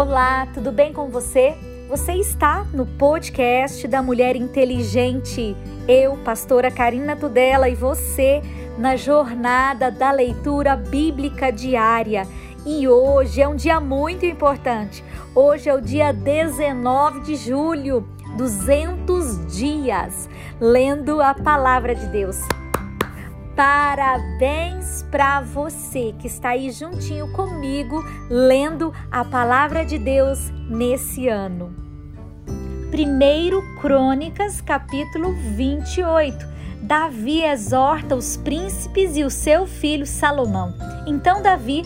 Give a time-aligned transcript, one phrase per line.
[0.00, 1.54] Olá, tudo bem com você?
[1.86, 5.54] Você está no podcast da Mulher Inteligente.
[5.86, 8.40] Eu, pastora Karina Tudela, e você
[8.78, 12.26] na jornada da leitura bíblica diária.
[12.64, 15.04] E hoje é um dia muito importante.
[15.34, 18.08] Hoje é o dia 19 de julho,
[18.38, 22.38] 200 dias lendo a palavra de Deus.
[23.62, 31.70] Parabéns para você que está aí juntinho comigo lendo a palavra de Deus nesse ano.
[32.90, 36.38] Primeiro Crônicas, capítulo 28.
[36.80, 40.72] Davi exorta os príncipes e o seu filho Salomão.
[41.06, 41.82] Então Davi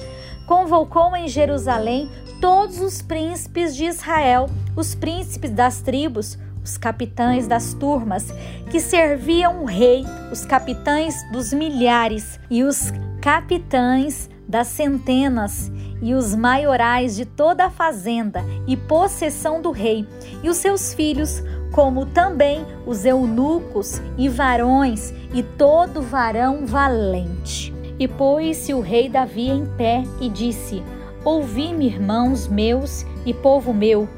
[0.46, 2.08] convocou em Jerusalém
[2.40, 8.32] todos os príncipes de Israel, os príncipes das tribos, os capitães das turmas
[8.70, 12.90] que serviam o rei, os capitães dos milhares e os
[13.20, 15.70] capitães das centenas
[16.02, 20.06] e os maiorais de toda a fazenda e possessão do rei
[20.42, 21.42] e os seus filhos,
[21.72, 27.74] como também os eunucos e varões e todo varão valente.
[27.98, 30.82] E pôs-se o rei Davi em pé e disse:
[31.24, 34.08] Ouvi-me, irmãos meus e povo meu,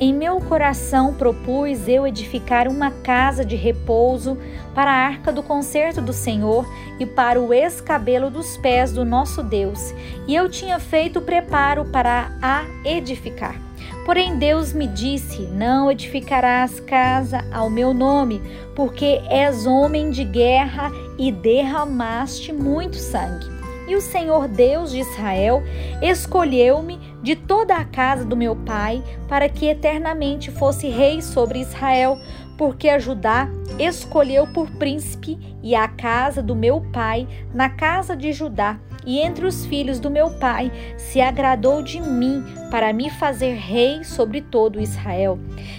[0.00, 4.36] em meu coração propus eu edificar uma casa de repouso
[4.74, 6.66] para a arca do concerto do Senhor
[6.98, 9.94] e para o escabelo dos pés do nosso Deus,
[10.26, 13.60] e eu tinha feito preparo para a edificar.
[14.04, 18.42] Porém, Deus me disse: Não edificarás casa ao meu nome,
[18.74, 23.61] porque és homem de guerra e derramaste muito sangue.
[23.86, 25.62] E o Senhor Deus de Israel
[26.00, 32.18] escolheu-me de toda a casa do meu pai para que eternamente fosse rei sobre Israel,
[32.56, 38.32] porque a Judá escolheu por príncipe e a casa do meu pai na casa de
[38.32, 43.54] Judá e entre os filhos do meu pai se agradou de mim para me fazer
[43.54, 45.38] rei sobre todo Israel.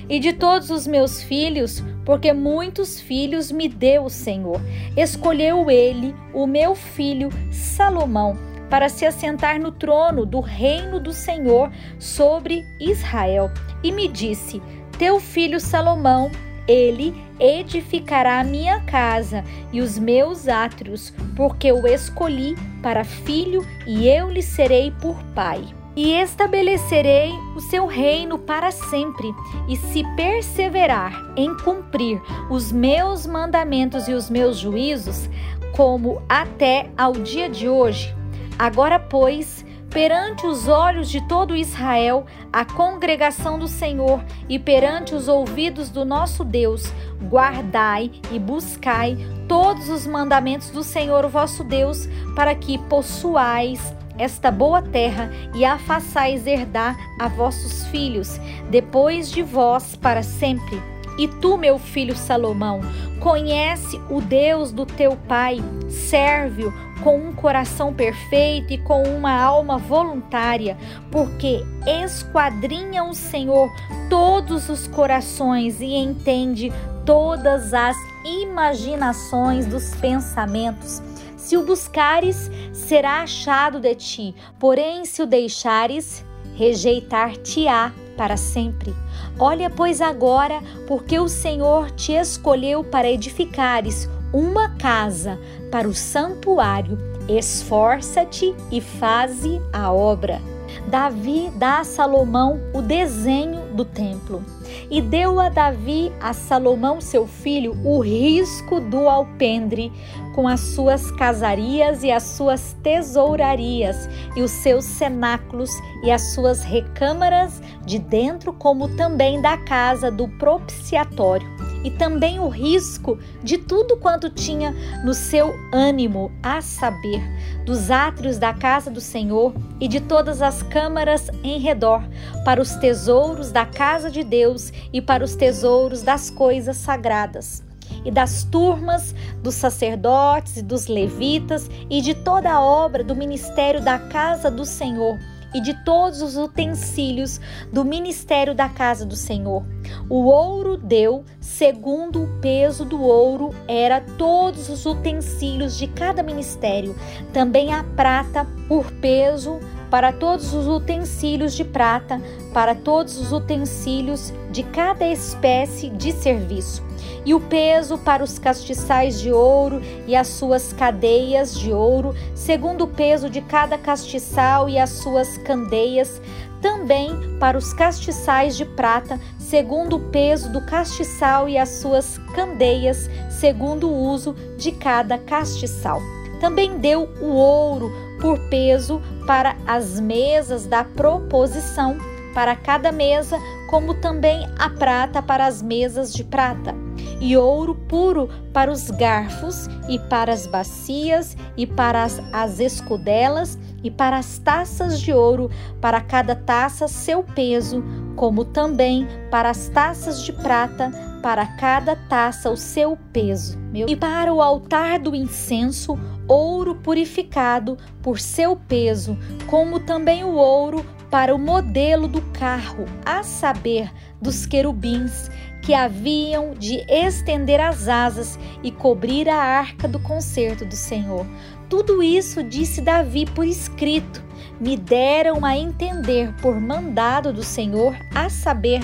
[0.10, 4.60] E de todos os meus filhos, porque muitos filhos me deu o Senhor,
[4.96, 8.38] escolheu ele, o meu filho Salomão,
[8.70, 13.52] para se assentar no trono do reino do Senhor sobre Israel.
[13.84, 14.62] E me disse:
[14.98, 16.32] Teu filho Salomão
[16.68, 24.08] ele edificará a minha casa e os meus átrios, porque o escolhi para filho e
[24.08, 25.83] eu lhe serei por pai.
[25.96, 29.32] E estabelecerei o seu reino para sempre,
[29.68, 35.30] e se perseverar em cumprir os meus mandamentos e os meus juízos,
[35.76, 38.16] como até ao dia de hoje.
[38.58, 39.63] Agora, pois,
[39.94, 46.04] perante os olhos de todo Israel, a congregação do Senhor, e perante os ouvidos do
[46.04, 46.92] nosso Deus,
[47.30, 49.16] guardai e buscai
[49.48, 55.64] todos os mandamentos do Senhor, o vosso Deus, para que possuais esta boa terra e
[55.64, 58.40] a façais herdar a vossos filhos,
[58.72, 60.93] depois de vós para sempre.
[61.18, 62.82] E tu, meu filho Salomão,
[63.20, 65.58] conhece o Deus do teu pai,
[65.90, 70.78] serve-o com um coração perfeito e com uma alma voluntária,
[71.12, 73.70] porque esquadrinha o Senhor
[74.10, 76.72] todos os corações e entende
[77.06, 81.02] todas as imaginações dos pensamentos.
[81.36, 86.26] Se o buscares, será achado de ti, porém, se o deixares,
[86.56, 88.94] rejeitar-te-á para sempre.
[89.40, 95.40] Olha, pois, agora, porque o Senhor te escolheu para edificares uma casa
[95.72, 96.98] para o santuário,
[97.28, 100.42] esforça-te e faze a obra.
[100.88, 104.44] Davi dá a Salomão o desenho do templo.
[104.90, 109.92] E deu a Davi, a Salomão, seu filho, o risco do alpendre,
[110.36, 115.70] com as suas casarias e as suas tesourarias, e os seus cenáculos
[116.04, 121.53] e as suas recâmaras de dentro, como também da casa do propiciatório
[121.84, 124.72] e também o risco de tudo quanto tinha
[125.04, 127.22] no seu ânimo, a saber,
[127.66, 132.04] dos átrios da casa do Senhor e de todas as câmaras em redor,
[132.46, 137.64] para os tesouros da casa de Deus e para os tesouros das coisas sagradas
[138.06, 143.82] e das turmas dos sacerdotes e dos levitas e de toda a obra do ministério
[143.82, 145.18] da casa do Senhor
[145.54, 147.40] e de todos os utensílios
[147.72, 149.64] do ministério da casa do Senhor.
[150.10, 156.96] O ouro deu, segundo o peso do ouro, era todos os utensílios de cada ministério.
[157.32, 159.60] Também a prata, por peso,
[159.90, 162.20] para todos os utensílios de prata,
[162.54, 166.93] para todos os utensílios de cada espécie de serviço
[167.26, 172.84] e o peso para os castiçais de ouro e as suas cadeias de ouro, segundo
[172.84, 176.22] o peso de cada castiçal e as suas candeias,
[176.62, 183.10] também para os castiçais de prata, segundo o peso do castiçal e as suas candeias,
[183.30, 186.02] segundo o uso de cada castiçal.
[186.40, 187.92] Também deu o ouro
[188.22, 191.98] por peso para as mesas da proposição,
[192.34, 193.38] para cada mesa,
[193.70, 196.74] como também a prata para as mesas de prata,
[197.20, 203.58] e ouro puro para os garfos, e para as bacias, e para as, as escudelas,
[203.84, 205.50] e para as taças de ouro,
[205.82, 207.84] para cada taça seu peso,
[208.16, 210.92] como também para as taças de prata,
[211.22, 213.58] para cada taça o seu peso.
[213.74, 215.98] E para o altar do incenso,
[216.28, 219.18] ouro purificado por seu peso,
[219.48, 223.92] como também o ouro para o modelo do carro, a saber,
[224.22, 225.30] dos querubins,
[225.64, 231.26] que haviam de estender as asas e cobrir a arca do concerto do Senhor.
[231.70, 234.22] Tudo isso disse Davi por escrito.
[234.60, 238.82] Me deram a entender por mandado do Senhor, a saber,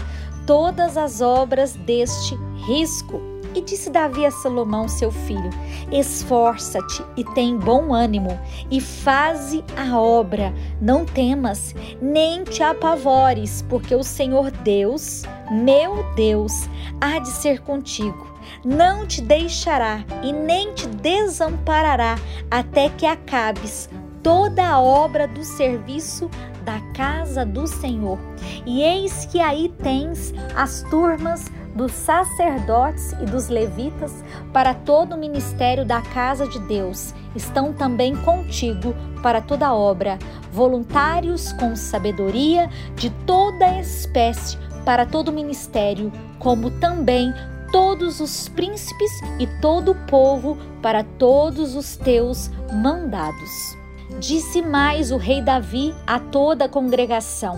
[0.47, 2.35] todas as obras deste
[2.65, 3.28] risco.
[3.55, 5.49] E disse Davi a Salomão, seu filho:
[5.91, 10.53] Esforça-te e tem bom ânimo, e faze a obra.
[10.81, 16.69] Não temas, nem te apavores, porque o Senhor Deus, meu Deus,
[17.01, 18.29] há de ser contigo
[18.63, 22.17] não te deixará e nem te desamparará
[22.49, 23.89] até que acabes
[24.23, 26.29] toda a obra do serviço
[26.63, 28.19] da casa do Senhor.
[28.65, 31.45] E eis que aí tens as turmas
[31.75, 37.13] dos sacerdotes e dos levitas para todo o ministério da casa de Deus.
[37.35, 40.17] Estão também contigo para toda a obra,
[40.51, 47.33] voluntários com sabedoria de toda espécie para todo o ministério, como também
[47.71, 53.78] todos os príncipes e todo o povo para todos os teus mandados.
[54.19, 57.57] Disse mais o rei Davi a toda a congregação: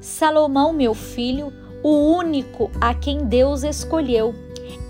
[0.00, 1.52] Salomão, meu filho,
[1.84, 4.34] o único a quem Deus escolheu,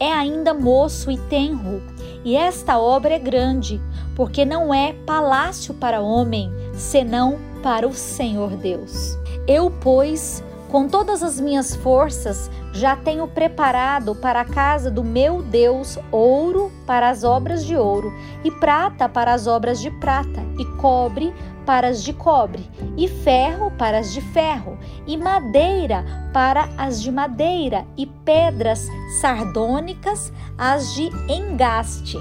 [0.01, 1.83] é ainda moço e tenro,
[2.25, 3.79] e esta obra é grande,
[4.17, 9.19] porque não é palácio para homem, senão para o Senhor Deus.
[9.47, 15.43] Eu, pois, com todas as minhas forças, já tenho preparado para a casa do meu
[15.43, 18.13] Deus ouro para as obras de ouro,
[18.45, 21.35] e prata para as obras de prata, e cobre
[21.67, 27.11] para as de cobre, e ferro para as de ferro, e madeira para as de
[27.11, 28.89] madeira, e pedras
[29.21, 32.17] sardônicas as de engaste,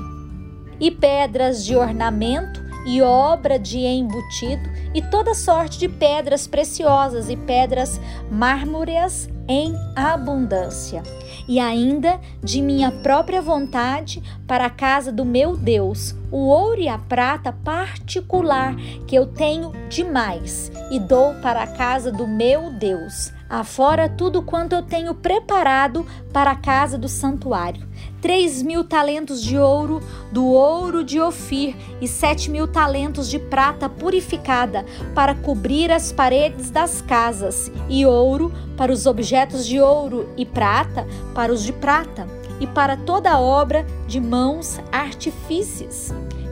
[0.80, 7.36] e pedras de ornamento e obra de embutido, e toda sorte de pedras preciosas e
[7.36, 8.00] pedras
[8.32, 11.02] mármoreas em abundância.
[11.48, 16.88] E ainda de minha própria vontade para a casa do meu Deus, o ouro e
[16.88, 18.76] a prata particular
[19.08, 24.74] que eu tenho demais, e dou para a casa do meu Deus afora tudo quanto
[24.74, 27.89] eu tenho preparado para a casa do santuário.
[28.22, 33.88] Três mil talentos de ouro, do ouro de Ofir, e sete mil talentos de prata
[33.88, 34.86] purificada,
[35.16, 41.08] para cobrir as paredes das casas, e ouro para os objetos de ouro, e prata
[41.34, 42.28] para os de prata,
[42.60, 46.12] e para toda obra de mãos artifícios.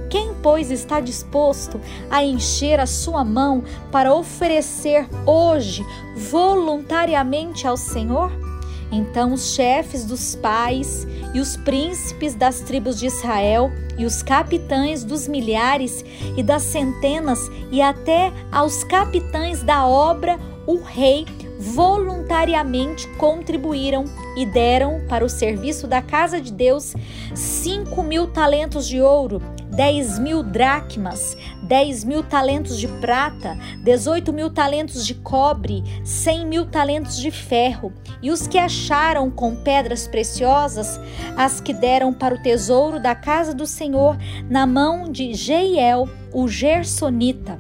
[0.10, 8.47] Quem, pois, está disposto a encher a sua mão para oferecer hoje voluntariamente ao Senhor?
[8.92, 15.04] Então os chefes dos pais e os príncipes das tribos de Israel e os capitães
[15.04, 16.06] dos milhares
[16.38, 17.40] e das centenas
[17.72, 21.26] e até aos capitães da obra, o rei
[21.60, 24.06] voluntariamente contribuíram
[24.38, 26.94] e deram para o serviço da casa de Deus
[27.34, 29.42] cinco mil talentos de ouro
[29.78, 36.66] 10 mil dracmas, 10 mil talentos de prata, 18 mil talentos de cobre, 100 mil
[36.66, 41.00] talentos de ferro, e os que acharam com pedras preciosas,
[41.36, 44.18] as que deram para o tesouro da casa do Senhor,
[44.50, 47.60] na mão de Jeiel, o Gersonita.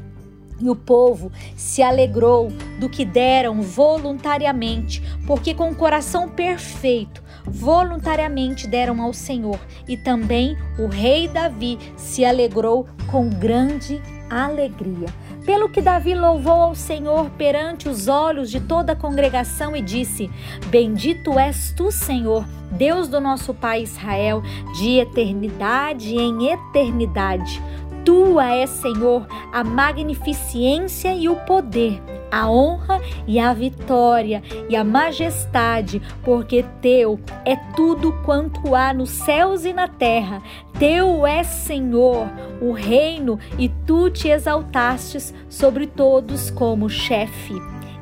[0.59, 8.67] E o povo se alegrou do que deram voluntariamente, porque com o coração perfeito voluntariamente
[8.67, 9.59] deram ao Senhor.
[9.87, 15.07] E também o rei Davi se alegrou com grande alegria.
[15.45, 20.29] Pelo que Davi louvou ao Senhor perante os olhos de toda a congregação e disse:
[20.67, 24.41] Bendito és tu, Senhor, Deus do nosso pai Israel,
[24.77, 27.61] de eternidade em eternidade.
[28.07, 34.83] Tua é, Senhor, a magnificência e o poder a honra e a vitória e a
[34.83, 40.41] majestade, porque teu é tudo quanto há nos céus e na terra.
[40.77, 42.27] Teu é, Senhor,
[42.61, 47.55] o reino, e tu te exaltastes sobre todos como chefe.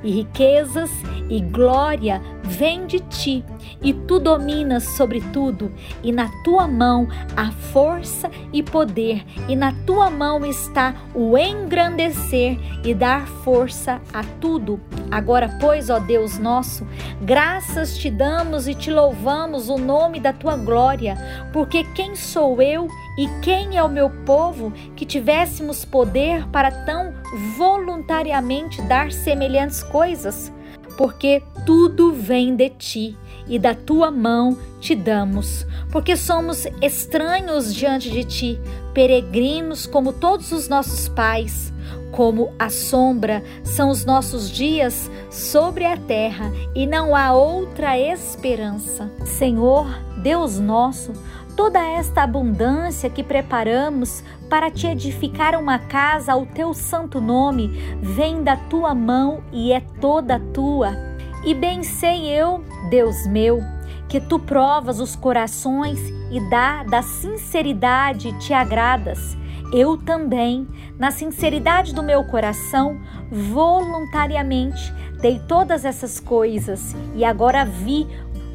[0.04, 0.92] e riquezas
[1.30, 3.44] e glória vêm de ti,
[3.82, 5.72] e tu dominas sobre tudo,
[6.04, 12.58] e na tua mão há força e poder, e na tua mão está o engrandecer
[12.84, 14.80] e dar força a tudo.
[15.12, 16.88] Agora, pois, ó Deus nosso,
[17.22, 21.16] graças te damos e te louvamos o nome da tua glória,
[21.52, 22.88] porque quem sou eu
[23.18, 27.14] e quem é o meu povo que tivéssemos poder para tão
[27.58, 30.52] voluntariamente dar semelhantes coisas?
[30.98, 33.18] Porque tudo vem de ti
[33.48, 38.60] e da tua mão te damos, porque somos estranhos diante de ti,
[38.94, 41.74] peregrinos como todos os nossos pais.
[42.12, 49.12] Como a sombra são os nossos dias sobre a terra e não há outra esperança.
[49.26, 49.86] Senhor,
[50.24, 51.12] Deus nosso,
[51.58, 57.68] toda esta abundância que preparamos para te edificar uma casa ao teu santo nome
[58.02, 61.15] vem da tua mão e é toda tua.
[61.46, 63.62] E bem sei eu, Deus meu,
[64.10, 66.00] que tu provas os corações
[66.32, 69.38] e dá da sinceridade te agradas.
[69.72, 73.00] Eu também, na sinceridade do meu coração,
[73.32, 78.08] voluntariamente dei todas essas coisas e agora vi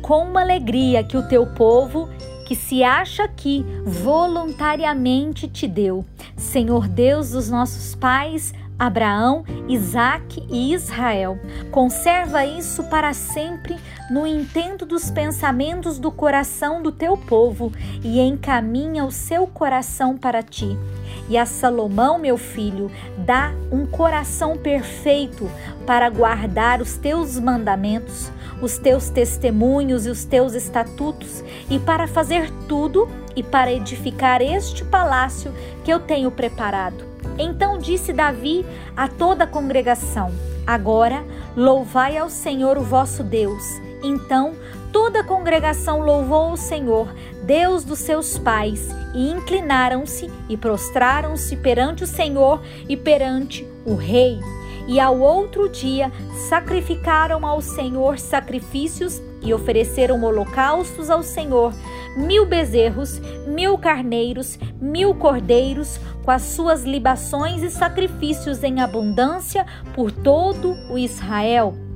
[0.03, 2.09] com uma alegria que o teu povo
[2.47, 6.05] que se acha aqui voluntariamente te deu.
[6.37, 11.39] Senhor Deus dos nossos pais, Abraão, Isaque e Israel.
[11.71, 13.77] Conserva isso para sempre
[14.11, 17.71] no intento dos pensamentos do coração do teu povo
[18.03, 20.79] e encaminha o seu coração para ti.
[21.29, 25.51] E a Salomão, meu filho, dá um coração perfeito
[25.87, 32.51] para guardar os teus mandamentos, os teus testemunhos e os teus estatutos, e para fazer
[32.69, 35.53] tudo e para edificar este palácio
[35.85, 37.05] que eu tenho preparado.
[37.39, 40.31] Então disse Davi a toda a congregação:
[40.67, 41.25] Agora
[41.57, 43.65] louvai ao Senhor o vosso Deus.
[44.03, 44.55] Então
[44.93, 52.05] toda a congregação louvou o Senhor, Deus dos seus pais, e inclinaram-se e prostraram-se perante
[52.05, 54.39] o Senhor e perante o rei.
[54.87, 56.11] E ao outro dia
[56.49, 61.73] sacrificaram ao Senhor sacrifícios e ofereceram holocaustos ao Senhor,
[62.17, 70.11] mil bezerros, mil carneiros, mil cordeiros, com as suas libações e sacrifícios em abundância por
[70.11, 71.90] todo o Israel.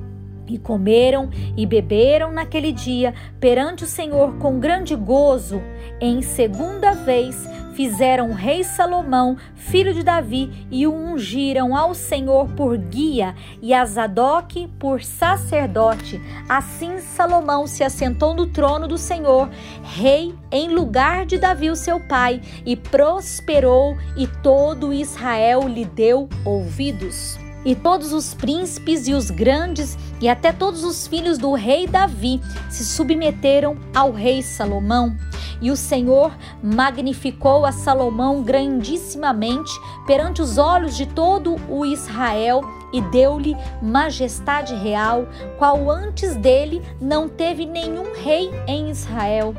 [0.47, 5.61] E comeram e beberam naquele dia perante o Senhor com grande gozo.
[5.99, 12.47] Em segunda vez fizeram o rei Salomão, filho de Davi, e o ungiram ao Senhor
[12.55, 16.21] por guia e a Zadok por sacerdote.
[16.47, 19.49] Assim Salomão se assentou no trono do Senhor,
[19.83, 26.29] rei em lugar de Davi, o seu pai, e prosperou, e todo Israel lhe deu
[26.45, 27.44] ouvidos.
[27.65, 32.39] E todos os príncipes e os grandes e até todos os filhos do rei Davi
[32.69, 35.17] se submeteram ao rei Salomão.
[35.59, 36.31] E o Senhor
[36.61, 39.71] magnificou a Salomão grandissimamente
[40.05, 42.61] perante os olhos de todo o Israel
[42.93, 49.55] e deu-lhe majestade real, qual antes dele não teve nenhum rei em Israel.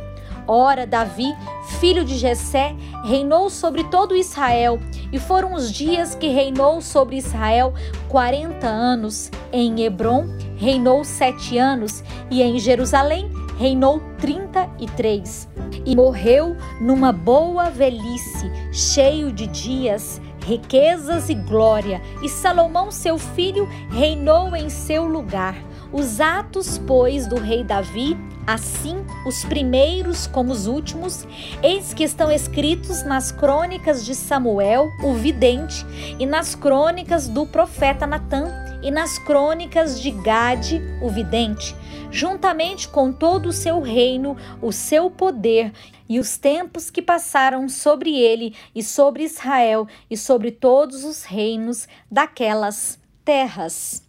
[0.48, 1.34] Ora, Davi,
[1.80, 2.74] filho de Jessé,
[3.04, 4.78] reinou sobre todo Israel,
[5.12, 7.74] e foram os dias que reinou sobre Israel
[8.08, 9.30] quarenta anos.
[9.52, 10.26] Em Hebron
[10.56, 15.48] reinou sete anos, e em Jerusalém reinou trinta e três.
[15.84, 23.68] E morreu numa boa velhice, cheio de dias, riquezas e glória, e Salomão, seu filho,
[23.90, 25.56] reinou em seu lugar.
[25.92, 28.16] Os atos, pois, do rei Davi
[28.46, 31.26] Assim, os primeiros como os últimos,
[31.64, 35.84] eis que estão escritos nas crônicas de Samuel, o vidente,
[36.16, 38.44] e nas crônicas do profeta Natã,
[38.84, 41.74] e nas crônicas de Gade, o vidente,
[42.08, 45.72] juntamente com todo o seu reino, o seu poder
[46.08, 51.88] e os tempos que passaram sobre ele e sobre Israel e sobre todos os reinos
[52.08, 54.06] daquelas terras.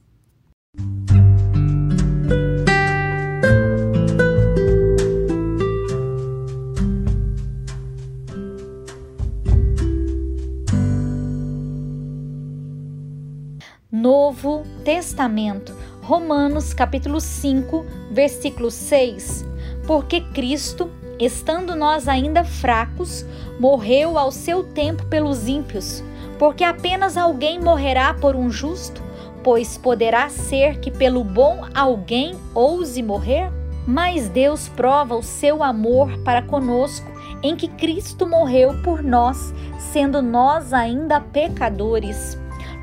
[14.08, 19.46] Novo Testamento, Romanos capítulo 5, versículo 6.
[19.86, 23.26] Porque Cristo, estando nós ainda fracos,
[23.60, 26.02] morreu ao seu tempo pelos ímpios,
[26.40, 29.04] porque apenas alguém morrerá por um justo,
[29.44, 33.52] pois poderá ser que pelo bom alguém ouse morrer?
[33.86, 37.12] Mas Deus prova o seu amor para conosco
[37.44, 39.54] em que Cristo morreu por nós,
[39.92, 42.38] sendo nós ainda pecadores.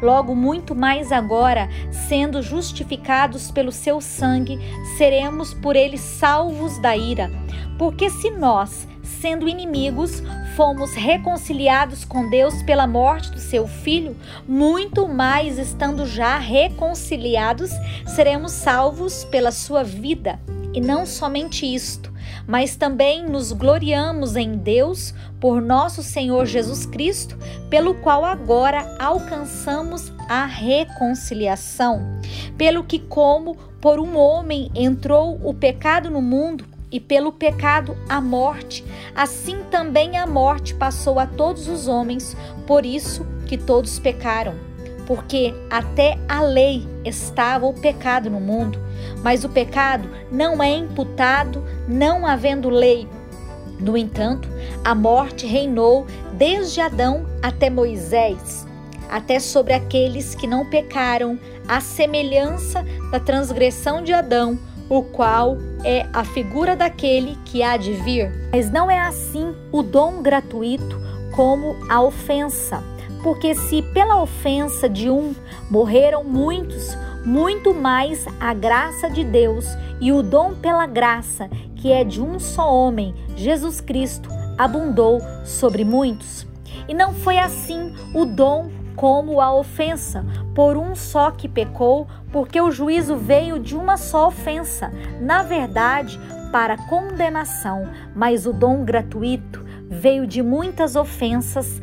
[0.05, 4.59] Logo muito mais agora, sendo justificados pelo seu sangue,
[4.99, 7.31] seremos por ele salvos da ira.
[7.79, 10.23] Porque se nós, sendo inimigos,
[10.55, 14.15] fomos reconciliados com Deus pela morte do seu filho,
[14.47, 17.71] muito mais estando já reconciliados,
[18.07, 20.39] seremos salvos pela sua vida.
[20.73, 22.13] E não somente isto,
[22.47, 30.13] mas também nos gloriamos em Deus por nosso Senhor Jesus Cristo, pelo qual agora alcançamos
[30.29, 32.03] a reconciliação.
[32.57, 38.21] Pelo que, como por um homem entrou o pecado no mundo, e pelo pecado a
[38.21, 38.85] morte,
[39.17, 42.37] assim também a morte passou a todos os homens,
[42.69, 44.74] por isso que todos pecaram.
[45.07, 48.79] Porque até a lei estava o pecado no mundo,
[49.23, 53.09] mas o pecado não é imputado, não havendo lei.
[53.79, 54.49] No entanto,
[54.85, 58.67] a morte reinou desde Adão até Moisés,
[59.11, 64.59] até sobre aqueles que não pecaram, à semelhança da transgressão de Adão
[64.89, 68.31] o qual é a figura daquele que há de vir.
[68.53, 71.01] Mas não é assim o dom gratuito
[71.35, 72.83] como a ofensa.
[73.25, 75.35] Porque se pela ofensa de um
[75.71, 79.67] morreram muitos, muito mais a graça de Deus
[79.99, 84.29] e o dom pela graça, que é de um só homem, Jesus Cristo,
[84.59, 86.47] abundou sobre muitos.
[86.87, 90.23] E não foi assim o dom como a ofensa,
[90.55, 96.21] por um só que pecou, porque o juízo veio de uma só ofensa, na verdade,
[96.53, 101.81] para condenação, mas o dom gratuito veio de muitas ofensas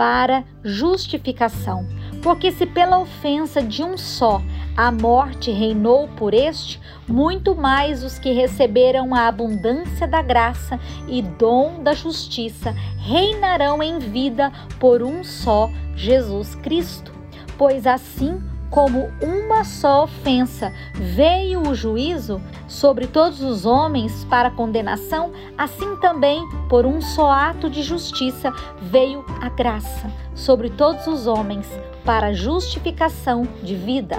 [0.00, 1.86] para justificação.
[2.22, 4.40] Porque se pela ofensa de um só
[4.74, 11.20] a morte reinou por este, muito mais os que receberam a abundância da graça e
[11.20, 17.12] dom da justiça reinarão em vida por um só Jesus Cristo.
[17.58, 25.32] Pois assim como uma só ofensa veio o juízo sobre todos os homens para condenação,
[25.58, 31.66] assim também por um só ato de justiça veio a graça sobre todos os homens
[32.04, 34.16] para justificação de vida.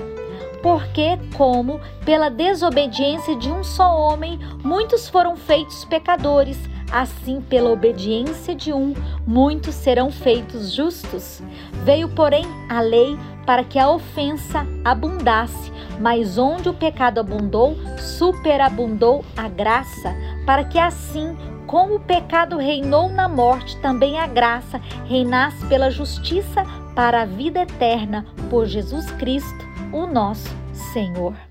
[0.62, 6.58] Porque, como pela desobediência de um só homem muitos foram feitos pecadores,
[6.92, 8.94] assim pela obediência de um
[9.26, 11.42] muitos serão feitos justos.
[11.84, 19.24] Veio, porém, a lei para que a ofensa abundasse, mas onde o pecado abundou, superabundou
[19.36, 21.36] a graça, para que assim
[21.68, 27.62] como o pecado reinou na morte, também a graça reinasse pela justiça para a vida
[27.62, 31.51] eterna por Jesus Cristo, o nosso Senhor.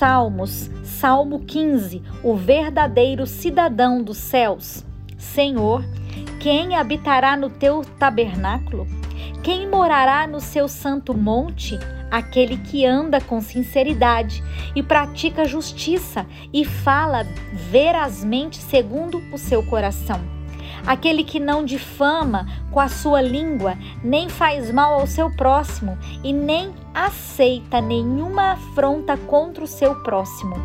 [0.00, 4.82] Salmos, Salmo 15, o verdadeiro cidadão dos céus.
[5.18, 5.84] Senhor,
[6.40, 8.86] quem habitará no teu tabernáculo?
[9.42, 11.78] Quem morará no seu santo monte?
[12.10, 14.42] Aquele que anda com sinceridade
[14.74, 17.26] e pratica justiça e fala
[17.70, 20.18] verazmente segundo o seu coração.
[20.86, 26.32] Aquele que não difama com a sua língua, nem faz mal ao seu próximo e
[26.32, 30.56] nem aceita nenhuma afronta contra o seu próximo.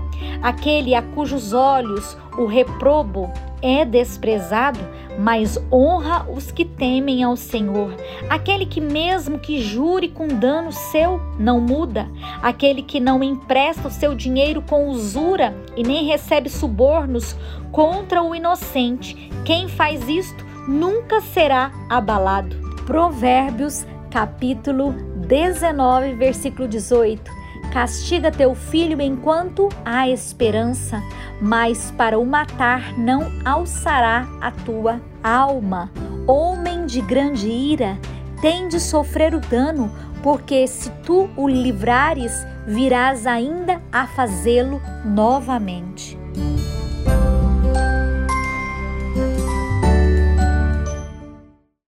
[0.42, 4.80] Aquele a cujos olhos o reprobo é desprezado,
[5.18, 7.96] mas honra os que temem ao Senhor.
[8.30, 12.10] Aquele que, mesmo que jure com dano seu, não muda.
[12.42, 17.36] Aquele que não empresta o seu dinheiro com usura e nem recebe subornos
[17.72, 19.32] contra o inocente.
[19.46, 22.56] Quem faz isto nunca será abalado.
[22.86, 24.94] Provérbios, capítulo
[25.28, 27.32] 19, versículo 18.
[27.74, 31.02] Castiga teu filho enquanto há esperança,
[31.42, 35.92] mas para o matar não alçará a tua alma.
[36.28, 37.98] Homem de grande ira,
[38.42, 39.92] tem de sofrer o dano,
[40.24, 46.25] porque se tu o livrares, virás ainda a fazê-lo novamente.